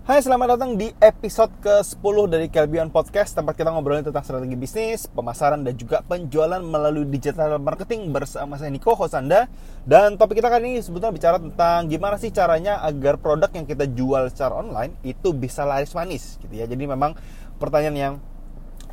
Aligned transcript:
Hai, 0.00 0.24
selamat 0.24 0.56
datang 0.56 0.80
di 0.80 0.88
episode 0.96 1.52
ke-10 1.60 2.16
dari 2.32 2.48
Kelbion 2.48 2.88
Podcast 2.88 3.36
Tempat 3.36 3.52
kita 3.52 3.68
ngobrolin 3.68 4.00
tentang 4.00 4.24
strategi 4.24 4.56
bisnis, 4.56 5.04
pemasaran, 5.04 5.60
dan 5.60 5.76
juga 5.76 6.00
penjualan 6.00 6.56
melalui 6.64 7.04
digital 7.04 7.60
marketing 7.60 8.08
bersama 8.08 8.56
saya 8.56 8.72
Niko 8.72 8.96
Hosanda 8.96 9.44
Dan 9.84 10.16
topik 10.16 10.40
kita 10.40 10.48
kali 10.48 10.72
ini 10.72 10.80
sebetulnya 10.80 11.12
bicara 11.12 11.36
tentang 11.36 11.84
gimana 11.84 12.16
sih 12.16 12.32
caranya 12.32 12.80
agar 12.80 13.20
produk 13.20 13.52
yang 13.52 13.68
kita 13.68 13.84
jual 13.92 14.32
secara 14.32 14.64
online 14.64 14.96
itu 15.04 15.36
bisa 15.36 15.68
laris 15.68 15.92
manis 15.92 16.40
gitu 16.40 16.54
ya. 16.56 16.64
Jadi 16.64 16.80
memang 16.88 17.12
pertanyaan 17.60 17.96
yang 18.00 18.14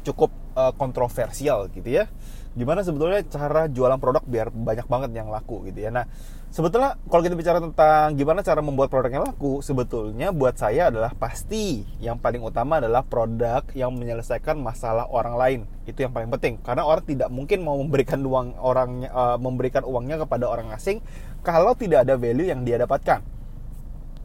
cukup 0.03 0.35
uh, 0.59 0.75
kontroversial 0.75 1.71
gitu 1.71 1.87
ya 1.87 2.11
Gimana 2.57 2.81
sebetulnya 2.81 3.21
cara 3.29 3.69
jualan 3.69 4.01
produk 4.01 4.25
biar 4.25 4.49
banyak 4.49 4.89
banget 4.89 5.13
yang 5.13 5.29
laku 5.29 5.69
gitu 5.69 5.77
ya 5.77 5.93
Nah 5.93 6.09
sebetulnya 6.49 6.97
kalau 7.05 7.21
kita 7.21 7.37
bicara 7.37 7.61
tentang 7.61 8.17
gimana 8.17 8.41
cara 8.41 8.65
membuat 8.65 8.89
produk 8.89 9.13
yang 9.13 9.25
laku, 9.29 9.61
sebetulnya 9.61 10.33
buat 10.33 10.57
saya 10.57 10.89
adalah 10.89 11.13
pasti 11.13 11.85
yang 12.01 12.17
paling 12.17 12.41
utama 12.41 12.81
adalah 12.81 13.05
produk 13.05 13.61
yang 13.77 13.93
menyelesaikan 13.93 14.57
masalah 14.57 15.05
orang 15.05 15.35
lain. 15.37 15.59
Itu 15.85 16.01
yang 16.01 16.17
paling 16.17 16.33
penting 16.33 16.57
karena 16.65 16.81
orang 16.81 17.05
tidak 17.05 17.29
mungkin 17.29 17.61
mau 17.61 17.77
memberikan 17.77 18.25
uang 18.25 18.57
orangnya 18.57 19.13
uh, 19.13 19.37
memberikan 19.37 19.85
uangnya 19.85 20.17
kepada 20.25 20.49
orang 20.49 20.73
asing 20.73 20.97
kalau 21.45 21.77
tidak 21.77 22.09
ada 22.09 22.17
value 22.17 22.49
yang 22.49 22.65
dia 22.65 22.81
dapatkan. 22.81 23.21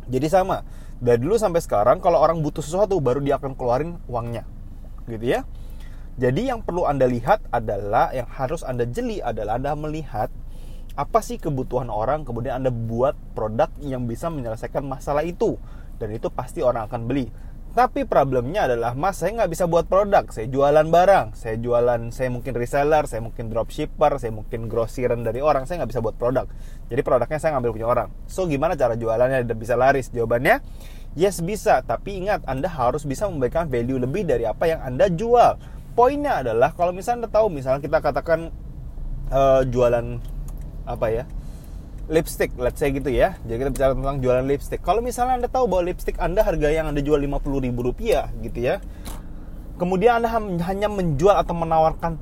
Jadi 0.08 0.26
sama, 0.26 0.66
dari 0.98 1.20
dulu 1.20 1.38
sampai 1.38 1.60
sekarang 1.62 2.02
kalau 2.02 2.18
orang 2.18 2.40
butuh 2.40 2.64
sesuatu 2.64 2.98
baru 2.98 3.20
dia 3.22 3.36
akan 3.36 3.54
keluarin 3.54 4.00
uangnya. 4.08 4.48
Gitu 5.06 5.36
ya. 5.36 5.44
Jadi 6.20 6.52
yang 6.52 6.60
perlu 6.60 6.84
Anda 6.84 7.08
lihat 7.08 7.48
adalah 7.48 8.12
yang 8.12 8.28
harus 8.28 8.60
Anda 8.60 8.84
jeli 8.84 9.24
adalah 9.24 9.56
Anda 9.56 9.72
melihat 9.72 10.28
apa 10.92 11.24
sih 11.24 11.40
kebutuhan 11.40 11.88
orang 11.88 12.28
kemudian 12.28 12.60
anda 12.60 12.68
buat 12.68 13.16
produk 13.32 13.72
yang 13.80 14.04
bisa 14.04 14.28
menyelesaikan 14.28 14.84
masalah 14.84 15.24
itu. 15.24 15.56
Dan 15.96 16.12
itu 16.12 16.28
pasti 16.28 16.60
orang 16.60 16.90
akan 16.90 17.08
beli. 17.08 17.30
Tapi 17.72 18.04
problemnya 18.04 18.68
adalah 18.68 18.92
mas 18.92 19.16
saya 19.16 19.32
nggak 19.32 19.50
bisa 19.56 19.64
buat 19.64 19.88
produk. 19.88 20.28
Saya 20.28 20.44
jualan 20.52 20.84
barang. 20.92 21.32
Saya 21.32 21.56
jualan 21.56 22.12
saya 22.12 22.28
mungkin 22.28 22.52
reseller 22.52 23.08
saya 23.08 23.24
mungkin 23.24 23.48
dropshipper 23.48 24.20
saya 24.20 24.36
mungkin 24.36 24.68
groceran 24.68 25.24
dari 25.24 25.40
orang. 25.40 25.64
Saya 25.64 25.80
nggak 25.80 25.96
bisa 25.96 26.04
buat 26.04 26.20
produk. 26.20 26.44
Jadi 26.92 27.00
produknya 27.00 27.40
saya 27.40 27.56
ngambil 27.56 27.72
punya 27.72 27.88
orang. 27.88 28.08
So 28.28 28.44
gimana 28.44 28.76
cara 28.76 28.92
jualannya? 28.92 29.48
Dan 29.48 29.56
bisa 29.56 29.80
laris 29.80 30.12
jawabannya? 30.12 30.60
Yes 31.16 31.40
bisa. 31.40 31.80
Tapi 31.80 32.20
ingat 32.20 32.44
anda 32.44 32.68
harus 32.68 33.08
bisa 33.08 33.24
memberikan 33.24 33.72
value 33.72 33.96
lebih 33.96 34.28
dari 34.28 34.44
apa 34.44 34.68
yang 34.68 34.84
anda 34.84 35.08
jual 35.08 35.56
poinnya 35.92 36.44
adalah 36.44 36.72
kalau 36.72 36.90
misalnya 36.90 37.26
anda 37.26 37.30
tahu 37.30 37.46
misalnya 37.52 37.80
kita 37.84 37.98
katakan 38.00 38.50
uh, 39.28 39.62
jualan 39.68 40.18
apa 40.82 41.06
ya 41.12 41.24
lipstick 42.10 42.52
let's 42.58 42.82
say 42.82 42.90
gitu 42.90 43.08
ya. 43.08 43.38
Jadi 43.46 43.56
kita 43.62 43.70
bicara 43.70 43.92
tentang 43.94 44.18
jualan 44.18 44.44
lipstick. 44.44 44.82
Kalau 44.82 45.00
misalnya 45.00 45.38
anda 45.38 45.48
tahu 45.48 45.70
bahwa 45.70 45.88
lipstick 45.88 46.18
anda 46.18 46.42
harga 46.42 46.68
yang 46.68 46.90
anda 46.90 47.00
jual 47.00 47.16
50 47.16 47.64
ribu 47.64 47.80
rupiah 47.86 48.28
gitu 48.42 48.58
ya 48.58 48.82
kemudian 49.82 50.22
anda 50.22 50.30
hanya 50.62 50.86
menjual 50.86 51.34
atau 51.34 51.58
menawarkan 51.58 52.14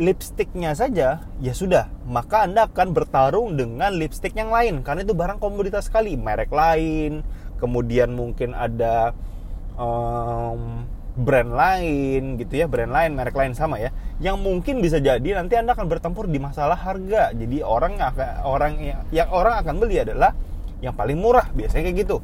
lipsticknya 0.00 0.74
saja 0.74 1.22
ya 1.38 1.52
sudah. 1.52 1.92
Maka 2.08 2.48
anda 2.48 2.66
akan 2.66 2.96
bertarung 2.96 3.54
dengan 3.54 3.94
lipstick 3.94 4.34
yang 4.34 4.50
lain. 4.50 4.80
Karena 4.80 5.04
itu 5.04 5.12
barang 5.12 5.38
komoditas 5.38 5.86
sekali. 5.86 6.16
Merek 6.16 6.48
lain 6.50 7.22
kemudian 7.60 8.12
mungkin 8.12 8.52
ada 8.52 9.14
um, 9.78 10.84
brand 11.14 11.54
lain 11.54 12.34
gitu 12.42 12.58
ya 12.58 12.66
brand 12.66 12.90
lain 12.90 13.14
merek 13.14 13.38
lain 13.38 13.54
sama 13.54 13.78
ya 13.78 13.94
yang 14.22 14.38
mungkin 14.38 14.78
bisa 14.78 15.02
jadi 15.02 15.38
nanti 15.38 15.58
anda 15.58 15.74
akan 15.74 15.90
bertempur 15.90 16.30
di 16.30 16.38
masalah 16.38 16.78
harga. 16.78 17.34
Jadi 17.34 17.66
orang 17.66 17.98
akan 17.98 18.46
orang 18.46 18.72
yang 19.10 19.28
orang 19.34 19.58
akan 19.58 19.74
beli 19.82 20.02
adalah 20.02 20.34
yang 20.78 20.94
paling 20.94 21.18
murah 21.18 21.50
biasanya 21.50 21.90
kayak 21.90 21.98
gitu. 22.06 22.16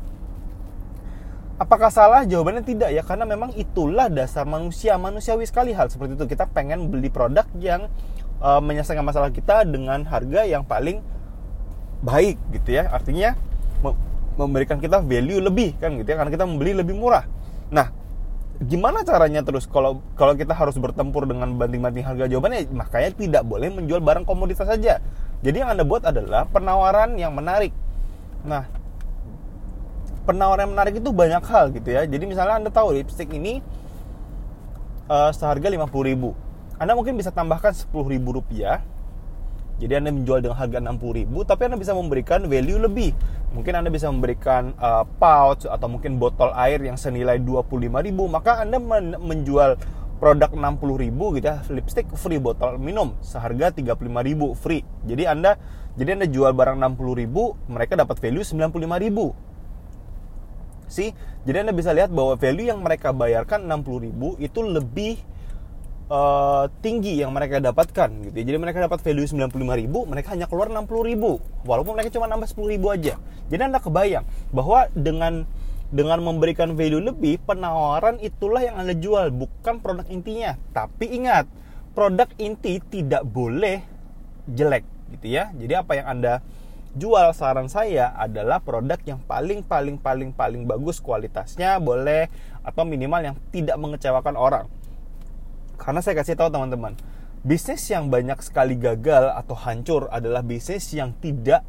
Apakah 1.61 1.93
salah? 1.93 2.25
Jawabannya 2.25 2.65
tidak 2.65 2.95
ya 2.95 3.03
karena 3.05 3.27
memang 3.27 3.53
itulah 3.59 4.09
dasar 4.09 4.47
manusia 4.47 4.97
manusiawi 4.97 5.45
sekali 5.45 5.75
hal 5.75 5.91
seperti 5.91 6.15
itu. 6.15 6.25
Kita 6.31 6.47
pengen 6.49 6.89
beli 6.89 7.11
produk 7.11 7.45
yang 7.59 7.91
uh, 8.39 8.63
menyelesaikan 8.63 9.05
masalah 9.05 9.35
kita 9.35 9.67
dengan 9.67 10.07
harga 10.07 10.47
yang 10.47 10.63
paling 10.65 11.03
baik 12.01 12.39
gitu 12.55 12.81
ya. 12.81 12.89
Artinya 12.89 13.35
memberikan 14.39 14.81
kita 14.81 15.05
value 15.05 15.43
lebih 15.43 15.77
kan 15.77 16.01
gitu 16.01 16.07
ya 16.07 16.17
karena 16.17 16.33
kita 16.33 16.47
membeli 16.49 16.73
lebih 16.73 16.97
murah. 16.97 17.29
Nah 17.69 18.00
gimana 18.61 19.01
caranya 19.01 19.41
terus 19.41 19.65
kalau 19.65 20.05
kalau 20.21 20.37
kita 20.37 20.53
harus 20.53 20.77
bertempur 20.77 21.25
dengan 21.25 21.49
banting-banting 21.57 22.05
harga 22.05 22.29
jawabannya? 22.29 22.69
Makanya 22.69 23.11
tidak 23.17 23.43
boleh 23.49 23.73
menjual 23.73 24.05
barang 24.05 24.29
komoditas 24.29 24.69
saja. 24.69 25.01
Jadi 25.41 25.57
yang 25.65 25.73
anda 25.73 25.85
buat 25.85 26.05
adalah 26.05 26.45
penawaran 26.45 27.17
yang 27.17 27.33
menarik. 27.33 27.73
Nah 28.45 28.69
penawaran 30.29 30.69
yang 30.69 30.75
menarik 30.77 30.95
itu 31.01 31.09
banyak 31.09 31.41
hal 31.49 31.73
gitu 31.73 31.89
ya. 31.89 32.05
Jadi 32.05 32.25
misalnya 32.29 32.61
anda 32.61 32.71
tahu 32.71 32.93
lipstick 32.93 33.33
ini 33.33 33.65
uh, 35.09 35.33
seharga 35.33 35.73
50 35.73 35.89
ribu. 36.13 36.37
Anda 36.77 36.93
mungkin 36.93 37.17
bisa 37.17 37.33
tambahkan 37.33 37.73
10 37.73 37.89
ribu 38.13 38.37
rupiah 38.37 38.85
jadi 39.81 39.97
Anda 39.97 40.13
menjual 40.13 40.45
dengan 40.45 40.61
harga 40.61 40.77
60 40.77 41.19
ribu, 41.25 41.41
tapi 41.49 41.73
Anda 41.73 41.81
bisa 41.81 41.97
memberikan 41.97 42.45
value 42.45 42.85
lebih. 42.85 43.17
Mungkin 43.57 43.73
Anda 43.73 43.89
bisa 43.89 44.13
memberikan 44.13 44.77
uh, 44.77 45.09
pouch 45.17 45.65
atau 45.65 45.89
mungkin 45.89 46.21
botol 46.21 46.53
air 46.53 46.85
yang 46.85 47.01
senilai 47.01 47.41
25 47.41 47.89
ribu, 48.05 48.29
maka 48.29 48.61
Anda 48.61 48.77
men 48.77 49.17
menjual 49.17 49.81
produk 50.21 50.53
60 50.53 51.01
ribu 51.01 51.33
gitu 51.41 51.49
ya, 51.49 51.65
lipstick 51.73 52.05
free 52.13 52.37
botol 52.37 52.77
minum 52.77 53.17
seharga 53.25 53.73
35 53.73 53.97
ribu 54.21 54.53
free. 54.53 54.85
Jadi 55.09 55.25
Anda 55.25 55.57
jadi 55.97 56.21
Anda 56.21 56.29
jual 56.29 56.53
barang 56.53 56.77
60 56.77 57.21
ribu, 57.25 57.57
mereka 57.67 57.97
dapat 57.97 58.21
value 58.21 58.45
95 58.45 59.01
ribu. 59.01 59.33
sih 60.91 61.15
jadi 61.47 61.63
Anda 61.63 61.71
bisa 61.71 61.95
lihat 61.95 62.11
bahwa 62.11 62.35
value 62.35 62.67
yang 62.67 62.83
mereka 62.83 63.15
bayarkan 63.15 63.63
60 63.65 64.07
ribu 64.11 64.35
itu 64.43 64.59
lebih 64.61 65.23
uh, 66.11 66.67
tinggi 66.83 67.23
yang 67.23 67.31
mereka 67.31 67.63
dapatkan 67.63 68.11
gitu 68.29 68.37
ya. 68.37 68.45
Jadi 68.45 68.59
mereka 68.59 68.79
dapat 68.83 69.01
value 69.01 69.25
95 69.25 69.81
ribu, 69.81 70.05
mereka 70.05 70.35
hanya 70.35 70.51
keluar 70.51 70.69
60 70.69 70.91
ribu. 71.07 71.39
Walaupun 71.65 71.97
mereka 71.97 72.11
cuma 72.13 72.27
nambah 72.27 72.51
10 72.51 72.75
ribu 72.77 72.91
aja. 72.91 73.17
Jadi 73.49 73.63
Anda 73.63 73.81
kebayang 73.81 74.27
bahwa 74.51 74.91
dengan 74.93 75.47
dengan 75.91 76.23
memberikan 76.23 76.79
value 76.79 77.03
lebih, 77.03 77.43
penawaran 77.43 78.23
itulah 78.23 78.63
yang 78.63 78.79
Anda 78.79 78.95
jual, 78.95 79.35
bukan 79.35 79.83
produk 79.83 80.07
intinya. 80.07 80.55
Tapi 80.71 81.11
ingat, 81.19 81.51
produk 81.99 82.31
inti 82.39 82.79
tidak 82.79 83.27
boleh 83.27 83.83
jelek 84.47 84.87
gitu 85.19 85.35
ya. 85.35 85.51
Jadi 85.51 85.75
apa 85.75 85.99
yang 85.99 86.07
Anda 86.07 86.35
jual 86.95 87.35
saran 87.35 87.67
saya 87.67 88.15
adalah 88.15 88.63
produk 88.63 88.99
yang 89.03 89.19
paling 89.27 89.63
paling 89.63 89.99
paling 89.99 90.31
paling 90.35 90.63
bagus 90.67 90.99
kualitasnya 90.99 91.79
boleh 91.79 92.27
atau 92.67 92.83
minimal 92.83 93.23
yang 93.23 93.37
tidak 93.55 93.79
mengecewakan 93.79 94.35
orang 94.35 94.67
karena 95.81 96.05
saya 96.05 96.21
kasih 96.21 96.37
tahu 96.37 96.53
teman-teman, 96.53 96.93
bisnis 97.41 97.81
yang 97.89 98.13
banyak 98.13 98.37
sekali 98.45 98.77
gagal 98.77 99.33
atau 99.33 99.57
hancur 99.57 100.13
adalah 100.13 100.45
bisnis 100.45 100.93
yang 100.93 101.17
tidak 101.25 101.65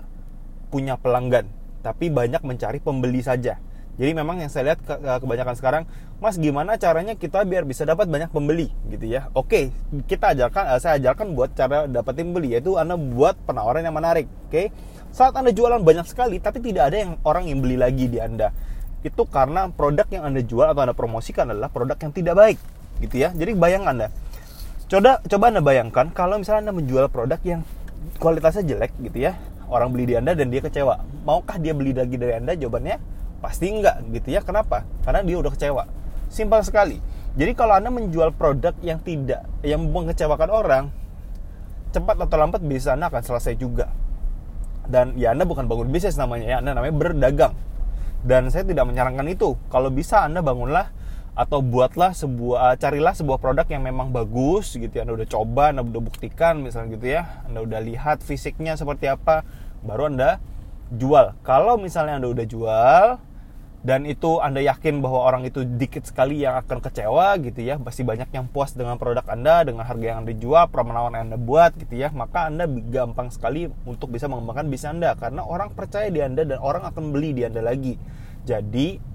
punya 0.68 1.00
pelanggan, 1.00 1.48
tapi 1.80 2.12
banyak 2.12 2.44
mencari 2.44 2.84
pembeli 2.84 3.24
saja. 3.24 3.56
Jadi 3.96 4.12
memang 4.12 4.40
yang 4.40 4.52
saya 4.52 4.72
lihat 4.72 4.84
kebanyakan 5.24 5.56
sekarang, 5.56 5.84
Mas 6.20 6.36
gimana 6.36 6.76
caranya 6.76 7.16
kita 7.16 7.44
biar 7.48 7.64
bisa 7.64 7.88
dapat 7.88 8.12
banyak 8.12 8.32
pembeli 8.32 8.72
gitu 8.92 9.08
ya. 9.08 9.32
Oke, 9.32 9.72
kita 10.08 10.36
ajarkan 10.36 10.76
eh, 10.76 10.80
saya 10.80 11.00
ajarkan 11.00 11.32
buat 11.32 11.56
cara 11.56 11.88
dapetin 11.88 12.32
pembeli 12.32 12.56
yaitu 12.56 12.76
Anda 12.76 13.00
buat 13.00 13.40
penawaran 13.48 13.84
yang 13.84 13.96
menarik, 13.96 14.28
oke? 14.48 14.72
Saat 15.12 15.36
Anda 15.40 15.56
jualan 15.56 15.84
banyak 15.84 16.08
sekali 16.08 16.40
tapi 16.40 16.60
tidak 16.64 16.92
ada 16.92 16.98
yang 17.04 17.12
orang 17.24 17.48
yang 17.48 17.60
beli 17.64 17.80
lagi 17.80 18.12
di 18.12 18.20
Anda. 18.20 18.52
Itu 19.04 19.28
karena 19.28 19.72
produk 19.72 20.08
yang 20.12 20.28
Anda 20.28 20.44
jual 20.44 20.72
atau 20.72 20.84
Anda 20.84 20.96
promosikan 20.96 21.52
adalah 21.52 21.72
produk 21.72 22.00
yang 22.00 22.12
tidak 22.16 22.36
baik 22.36 22.60
gitu 23.02 23.18
ya. 23.18 23.34
Jadi 23.34 23.58
bayangkan 23.58 23.98
Anda. 23.98 24.08
Coba 24.88 25.24
coba 25.26 25.46
Anda 25.50 25.62
bayangkan 25.64 26.14
kalau 26.14 26.38
misalnya 26.38 26.70
Anda 26.70 26.74
menjual 26.78 27.10
produk 27.10 27.40
yang 27.42 27.66
kualitasnya 28.22 28.64
jelek 28.64 28.94
gitu 29.02 29.28
ya. 29.28 29.36
Orang 29.72 29.96
beli 29.96 30.12
di 30.12 30.16
Anda 30.20 30.36
dan 30.36 30.52
dia 30.52 30.60
kecewa. 30.60 31.00
Maukah 31.24 31.56
dia 31.58 31.72
beli 31.72 31.96
lagi 31.96 32.20
dari 32.20 32.36
Anda? 32.36 32.54
Jawabannya 32.60 33.00
pasti 33.40 33.72
enggak 33.72 34.04
gitu 34.12 34.36
ya. 34.36 34.44
Kenapa? 34.44 34.84
Karena 35.02 35.24
dia 35.24 35.40
udah 35.40 35.52
kecewa. 35.52 35.84
Simpel 36.28 36.62
sekali. 36.64 37.00
Jadi 37.40 37.52
kalau 37.56 37.80
Anda 37.80 37.88
menjual 37.88 38.36
produk 38.36 38.76
yang 38.84 39.00
tidak 39.00 39.48
yang 39.64 39.88
mengecewakan 39.88 40.50
orang, 40.52 40.84
cepat 41.96 42.20
atau 42.20 42.36
lambat 42.36 42.60
bisa 42.64 42.92
Anda 43.00 43.08
akan 43.08 43.24
selesai 43.24 43.56
juga. 43.56 43.88
Dan 44.92 45.16
ya 45.16 45.32
Anda 45.32 45.48
bukan 45.48 45.72
bangun 45.72 45.88
bisnis 45.88 46.20
namanya 46.20 46.46
ya, 46.52 46.58
Anda 46.60 46.76
namanya 46.76 46.96
berdagang. 47.00 47.56
Dan 48.28 48.52
saya 48.52 48.68
tidak 48.68 48.84
menyarankan 48.92 49.24
itu. 49.32 49.56
Kalau 49.72 49.88
bisa 49.88 50.28
Anda 50.28 50.44
bangunlah 50.44 50.92
atau 51.32 51.64
buatlah 51.64 52.12
sebuah 52.12 52.76
carilah 52.76 53.16
sebuah 53.16 53.40
produk 53.40 53.64
yang 53.72 53.88
memang 53.88 54.12
bagus 54.12 54.76
gitu 54.76 54.92
ya 54.92 55.08
Anda 55.08 55.16
udah 55.16 55.30
coba, 55.32 55.64
Anda 55.72 55.82
udah 55.88 56.04
buktikan 56.04 56.60
misalnya 56.60 57.00
gitu 57.00 57.08
ya. 57.08 57.24
Anda 57.48 57.64
udah 57.64 57.80
lihat 57.80 58.20
fisiknya 58.20 58.76
seperti 58.76 59.08
apa, 59.08 59.48
baru 59.80 60.12
Anda 60.12 60.44
jual. 60.92 61.40
Kalau 61.48 61.80
misalnya 61.80 62.20
Anda 62.20 62.30
udah 62.36 62.46
jual 62.46 63.06
dan 63.82 64.06
itu 64.06 64.38
Anda 64.44 64.62
yakin 64.62 65.02
bahwa 65.02 65.26
orang 65.26 65.48
itu 65.48 65.64
dikit 65.66 66.06
sekali 66.06 66.44
yang 66.44 66.60
akan 66.60 66.84
kecewa 66.84 67.40
gitu 67.42 67.64
ya, 67.64 67.80
pasti 67.82 68.04
banyak 68.04 68.30
yang 68.30 68.46
puas 68.52 68.76
dengan 68.76 69.00
produk 69.00 69.24
Anda, 69.26 69.66
dengan 69.66 69.88
harga 69.88 70.06
yang 70.06 70.28
Anda 70.28 70.36
jual, 70.36 70.68
penawaran 70.70 71.16
yang 71.18 71.28
Anda 71.34 71.40
buat 71.40 71.80
gitu 71.80 71.96
ya, 71.96 72.14
maka 72.14 72.52
Anda 72.52 72.68
gampang 72.68 73.32
sekali 73.34 73.72
untuk 73.88 74.14
bisa 74.14 74.28
mengembangkan 74.28 74.68
bisnis 74.68 74.94
Anda 74.94 75.16
karena 75.16 75.48
orang 75.48 75.74
percaya 75.74 76.12
di 76.12 76.20
Anda 76.20 76.44
dan 76.44 76.60
orang 76.60 76.86
akan 76.92 77.10
beli 77.16 77.34
di 77.34 77.48
Anda 77.48 77.64
lagi. 77.64 77.98
Jadi 78.46 79.11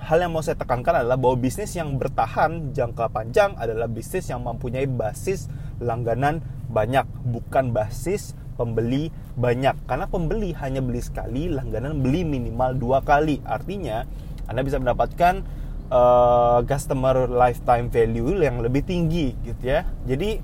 hal 0.00 0.18
yang 0.22 0.32
mau 0.32 0.44
saya 0.44 0.60
tekankan 0.60 1.02
adalah 1.02 1.18
bahwa 1.18 1.36
bisnis 1.40 1.72
yang 1.74 1.96
bertahan 1.96 2.76
jangka 2.76 3.08
panjang 3.10 3.56
adalah 3.56 3.88
bisnis 3.88 4.28
yang 4.28 4.44
mempunyai 4.44 4.86
basis 4.86 5.48
langganan 5.80 6.44
banyak, 6.68 7.04
bukan 7.24 7.72
basis 7.72 8.36
pembeli 8.56 9.12
banyak. 9.36 9.76
Karena 9.84 10.08
pembeli 10.08 10.52
hanya 10.56 10.80
beli 10.80 11.00
sekali, 11.00 11.48
langganan 11.48 12.00
beli 12.00 12.24
minimal 12.24 12.76
dua 12.76 12.98
kali. 13.04 13.40
Artinya, 13.44 14.04
Anda 14.48 14.62
bisa 14.62 14.80
mendapatkan 14.80 15.44
uh, 15.90 16.60
customer 16.64 17.28
lifetime 17.30 17.92
value 17.92 18.40
yang 18.40 18.60
lebih 18.60 18.86
tinggi 18.86 19.36
gitu 19.44 19.62
ya. 19.64 19.86
Jadi 20.06 20.40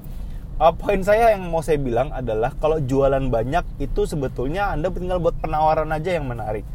uh, 0.60 0.74
poin 0.74 1.00
saya 1.02 1.34
yang 1.34 1.48
mau 1.48 1.64
saya 1.64 1.78
bilang 1.78 2.10
adalah 2.10 2.54
kalau 2.58 2.82
jualan 2.82 3.22
banyak 3.30 3.64
itu 3.82 4.04
sebetulnya 4.06 4.70
Anda 4.70 4.90
tinggal 4.92 5.18
buat 5.22 5.38
penawaran 5.38 5.90
aja 5.90 6.18
yang 6.18 6.28
menarik 6.28 6.66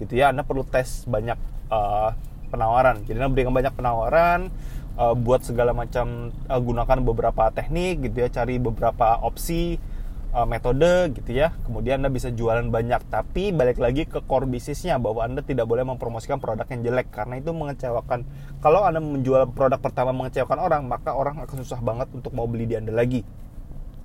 gitu 0.00 0.16
ya. 0.18 0.32
Anda 0.32 0.44
perlu 0.44 0.66
tes 0.66 1.04
banyak 1.08 1.59
uh, 1.70 2.10
penawaran. 2.50 3.06
Jadi 3.06 3.16
Anda 3.22 3.30
berikan 3.30 3.54
banyak 3.54 3.72
penawaran, 3.78 4.50
uh, 4.98 5.14
buat 5.14 5.46
segala 5.46 5.70
macam 5.72 6.34
uh, 6.50 6.60
gunakan 6.60 6.98
beberapa 7.06 7.48
teknik 7.54 8.10
gitu 8.10 8.26
ya, 8.26 8.28
cari 8.28 8.58
beberapa 8.58 9.22
opsi 9.22 9.78
uh, 10.34 10.44
metode 10.44 11.14
gitu 11.14 11.30
ya. 11.30 11.54
Kemudian 11.64 12.02
Anda 12.02 12.10
bisa 12.10 12.34
jualan 12.34 12.66
banyak, 12.68 13.06
tapi 13.06 13.54
balik 13.54 13.78
lagi 13.78 14.04
ke 14.04 14.20
core 14.26 14.50
bisnisnya 14.50 14.98
bahwa 14.98 15.22
Anda 15.22 15.46
tidak 15.46 15.70
boleh 15.70 15.86
mempromosikan 15.86 16.42
produk 16.42 16.66
yang 16.66 16.82
jelek 16.82 17.14
karena 17.14 17.38
itu 17.38 17.54
mengecewakan. 17.54 18.26
Kalau 18.60 18.82
Anda 18.82 18.98
menjual 18.98 19.54
produk 19.54 19.78
pertama 19.78 20.10
mengecewakan 20.10 20.58
orang, 20.58 20.82
maka 20.90 21.14
orang 21.14 21.38
akan 21.46 21.56
susah 21.62 21.80
banget 21.80 22.10
untuk 22.10 22.34
mau 22.34 22.50
beli 22.50 22.66
di 22.66 22.74
Anda 22.76 22.92
lagi. 22.92 23.22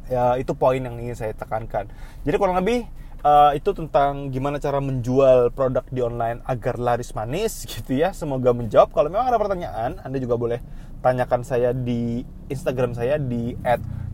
Ya, 0.06 0.38
itu 0.38 0.54
poin 0.54 0.78
yang 0.78 1.02
ingin 1.02 1.18
saya 1.18 1.34
tekankan. 1.34 1.90
Jadi 2.22 2.38
kurang 2.38 2.62
lebih 2.62 2.86
uh, 3.26 3.52
itu 3.58 3.74
tentang 3.74 4.30
gimana 4.30 4.62
cara 4.62 4.78
menjual 4.78 5.50
produk 5.50 5.82
di 5.90 6.06
online 6.06 6.46
agar 6.46 6.78
laris 6.78 7.12
manis 7.18 7.66
gitu 7.72 7.98
ya. 7.98 8.14
Semoga 8.14 8.54
menjawab. 8.54 8.94
Kalau 8.94 9.10
memang 9.10 9.34
ada 9.34 9.42
pertanyaan, 9.42 9.98
Anda 10.06 10.22
juga 10.22 10.38
boleh 10.38 10.62
tanyakan 11.02 11.42
saya 11.42 11.74
di 11.74 12.22
Instagram 12.50 12.98
saya 12.98 13.22
di 13.22 13.54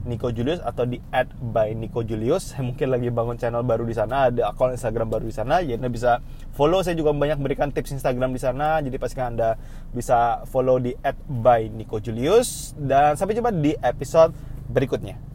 @nico_julius 0.01 0.59
atau 0.65 0.87
di 0.87 0.97
@by_nico_julius. 1.39 2.55
Saya 2.55 2.63
mungkin 2.71 2.87
lagi 2.89 3.11
bangun 3.11 3.37
channel 3.37 3.61
baru 3.67 3.83
di 3.83 3.93
sana, 3.93 4.31
ada 4.31 4.49
akun 4.49 4.73
Instagram 4.73 5.11
baru 5.11 5.27
di 5.27 5.35
sana. 5.35 5.59
Jadi 5.59 5.77
Anda 5.77 5.91
bisa 5.91 6.11
follow. 6.55 6.79
Saya 6.81 6.95
juga 6.95 7.11
banyak 7.11 7.37
berikan 7.43 7.69
tips 7.69 7.93
Instagram 7.95 8.31
di 8.31 8.41
sana. 8.41 8.79
Jadi 8.79 8.95
pastikan 8.95 9.35
Anda 9.35 9.59
bisa 9.91 10.47
follow 10.47 10.79
di 10.79 10.95
@by_nico_julius 11.27 12.79
dan 12.79 13.19
sampai 13.19 13.35
jumpa 13.35 13.51
di 13.51 13.75
episode 13.83 14.31
berikutnya. 14.71 15.30